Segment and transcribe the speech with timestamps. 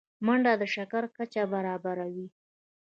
[0.25, 2.27] منډه د شکر کچه برابروي